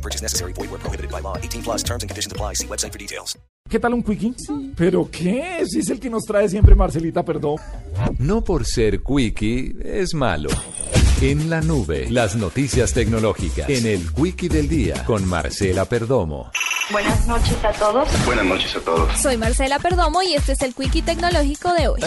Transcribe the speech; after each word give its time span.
No 0.00 0.02
purchase 0.02 0.22
necessary. 0.22 0.52
Void 0.54 0.70
where 0.70 0.78
prohibited 0.78 1.10
by 1.10 1.20
law. 1.20 1.36
18 1.36 1.62
plus 1.62 1.82
terms 1.82 2.02
and 2.02 2.08
conditions 2.08 2.32
apply. 2.32 2.54
See 2.54 2.66
website 2.66 2.92
for 2.92 2.98
details. 2.98 3.38
¿Qué 3.68 3.78
tal 3.78 3.92
un 3.92 4.02
quickie? 4.02 4.34
¿Pero 4.76 5.08
qué? 5.10 5.62
Si 5.66 5.80
es 5.80 5.90
el 5.90 6.00
que 6.00 6.08
nos 6.08 6.24
trae 6.24 6.48
siempre 6.48 6.74
Marcelita, 6.74 7.22
perdón. 7.22 7.56
No 8.18 8.42
por 8.42 8.64
ser 8.64 9.02
quickie 9.02 9.76
es 9.84 10.14
malo. 10.14 10.48
En 11.20 11.50
la 11.50 11.60
nube, 11.60 12.10
las 12.10 12.34
noticias 12.34 12.94
tecnológicas. 12.94 13.68
En 13.68 13.86
el 13.86 14.10
quickie 14.12 14.48
del 14.48 14.68
día 14.68 15.04
con 15.04 15.28
Marcela 15.28 15.84
Perdomo. 15.84 16.50
Buenas 16.90 17.26
noches 17.28 17.62
a 17.62 17.72
todos. 17.72 18.08
Buenas 18.26 18.44
noches 18.46 18.74
a 18.74 18.80
todos. 18.80 19.20
Soy 19.20 19.36
Marcela 19.36 19.78
Perdomo 19.78 20.22
y 20.22 20.34
este 20.34 20.52
es 20.52 20.62
el 20.62 20.74
Quickie 20.74 21.02
Tecnológico 21.02 21.72
de 21.74 21.86
hoy. 21.86 22.00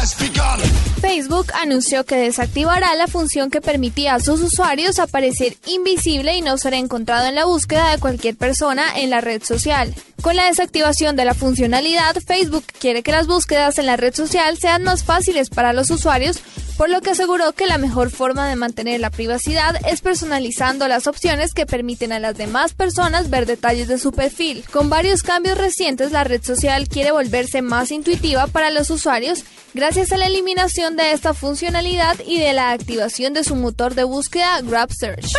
Facebook 0.00 1.52
anunció 1.52 2.04
que 2.04 2.16
desactivará 2.16 2.94
la 2.94 3.06
función 3.06 3.50
que 3.50 3.60
permitía 3.60 4.14
a 4.14 4.20
sus 4.20 4.40
usuarios 4.40 4.98
aparecer 4.98 5.56
invisible 5.66 6.34
y 6.36 6.40
no 6.40 6.56
ser 6.56 6.72
encontrado 6.72 7.26
en 7.26 7.34
la 7.34 7.44
búsqueda 7.44 7.90
de 7.90 7.98
cualquier 7.98 8.34
persona 8.34 8.84
en 8.96 9.10
la 9.10 9.20
red 9.20 9.42
social. 9.42 9.94
Con 10.22 10.36
la 10.36 10.46
desactivación 10.46 11.16
de 11.16 11.26
la 11.26 11.34
funcionalidad, 11.34 12.16
Facebook 12.26 12.64
quiere 12.78 13.02
que 13.02 13.12
las 13.12 13.26
búsquedas 13.26 13.78
en 13.78 13.86
la 13.86 13.98
red 13.98 14.14
social 14.14 14.56
sean 14.58 14.84
más 14.84 15.04
fáciles 15.04 15.50
para 15.50 15.74
los 15.74 15.90
usuarios 15.90 16.40
por 16.80 16.88
lo 16.88 17.02
que 17.02 17.10
aseguró 17.10 17.52
que 17.52 17.66
la 17.66 17.76
mejor 17.76 18.08
forma 18.08 18.48
de 18.48 18.56
mantener 18.56 19.00
la 19.00 19.10
privacidad 19.10 19.76
es 19.86 20.00
personalizando 20.00 20.88
las 20.88 21.06
opciones 21.06 21.52
que 21.52 21.66
permiten 21.66 22.10
a 22.10 22.18
las 22.18 22.38
demás 22.38 22.72
personas 22.72 23.28
ver 23.28 23.44
detalles 23.44 23.86
de 23.86 23.98
su 23.98 24.12
perfil. 24.12 24.64
Con 24.72 24.88
varios 24.88 25.22
cambios 25.22 25.58
recientes, 25.58 26.10
la 26.10 26.24
red 26.24 26.42
social 26.42 26.88
quiere 26.88 27.10
volverse 27.10 27.60
más 27.60 27.90
intuitiva 27.90 28.46
para 28.46 28.70
los 28.70 28.88
usuarios 28.88 29.44
gracias 29.74 30.10
a 30.12 30.16
la 30.16 30.26
eliminación 30.26 30.96
de 30.96 31.12
esta 31.12 31.34
funcionalidad 31.34 32.16
y 32.26 32.38
de 32.38 32.54
la 32.54 32.70
activación 32.70 33.34
de 33.34 33.44
su 33.44 33.56
motor 33.56 33.94
de 33.94 34.04
búsqueda 34.04 34.60
Grab 34.62 34.90
Search. 34.90 35.32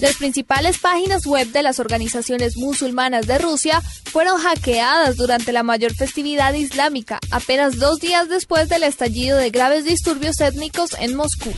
Las 0.00 0.16
principales 0.16 0.78
páginas 0.78 1.24
web 1.26 1.48
de 1.48 1.62
las 1.62 1.78
organizaciones 1.78 2.56
musulmanas 2.56 3.26
de 3.26 3.38
Rusia 3.38 3.80
fueron 4.04 4.38
hackeadas 4.38 5.16
durante 5.16 5.52
la 5.52 5.62
mayor 5.62 5.94
festividad 5.94 6.52
islámica, 6.54 7.18
apenas 7.30 7.78
dos 7.78 8.00
días 8.00 8.28
después 8.28 8.68
del 8.68 8.82
estallido 8.82 9.36
de 9.36 9.50
graves 9.50 9.84
disturbios 9.84 10.40
étnicos 10.44 10.90
en 11.00 11.16
Moscú. 11.16 11.52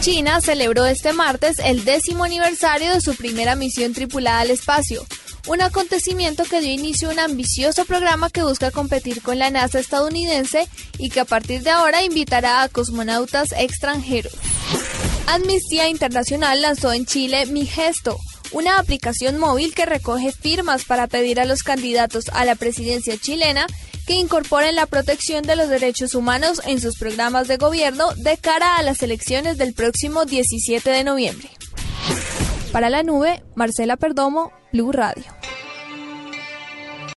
China 0.00 0.40
celebró 0.40 0.86
este 0.86 1.12
martes 1.12 1.58
el 1.58 1.84
décimo 1.84 2.24
aniversario 2.24 2.92
de 2.92 3.00
su 3.00 3.14
primera 3.14 3.56
misión 3.56 3.92
tripulada 3.92 4.40
al 4.40 4.50
espacio, 4.50 5.04
un 5.46 5.60
acontecimiento 5.60 6.44
que 6.44 6.60
dio 6.60 6.72
inicio 6.72 7.08
a 7.08 7.12
un 7.12 7.20
ambicioso 7.20 7.84
programa 7.84 8.30
que 8.30 8.42
busca 8.42 8.70
competir 8.70 9.20
con 9.22 9.38
la 9.38 9.50
NASA 9.50 9.78
estadounidense 9.78 10.68
y 10.98 11.10
que 11.10 11.20
a 11.20 11.24
partir 11.24 11.62
de 11.62 11.70
ahora 11.70 12.02
invitará 12.02 12.62
a 12.62 12.68
cosmonautas 12.68 13.52
extranjeros. 13.52 14.32
Amnistía 15.26 15.88
Internacional 15.88 16.62
lanzó 16.62 16.92
en 16.92 17.06
Chile 17.06 17.46
Mi 17.46 17.66
Gesto, 17.66 18.18
una 18.52 18.78
aplicación 18.78 19.38
móvil 19.38 19.74
que 19.74 19.86
recoge 19.86 20.32
firmas 20.32 20.84
para 20.84 21.08
pedir 21.08 21.40
a 21.40 21.44
los 21.44 21.62
candidatos 21.62 22.26
a 22.32 22.44
la 22.44 22.54
presidencia 22.54 23.16
chilena 23.18 23.66
que 24.06 24.14
incorporen 24.14 24.74
la 24.74 24.86
protección 24.86 25.42
de 25.44 25.56
los 25.56 25.68
derechos 25.68 26.14
humanos 26.14 26.60
en 26.66 26.80
sus 26.80 26.96
programas 26.98 27.48
de 27.48 27.56
gobierno 27.56 28.12
de 28.16 28.36
cara 28.36 28.76
a 28.76 28.82
las 28.82 29.02
elecciones 29.02 29.58
del 29.58 29.74
próximo 29.74 30.24
17 30.24 30.90
de 30.90 31.04
noviembre. 31.04 31.50
Para 32.72 32.90
la 32.90 33.02
nube, 33.02 33.42
Marcela 33.54 33.96
Perdomo, 33.96 34.52
Blue 34.72 34.92
Radio. 34.92 35.43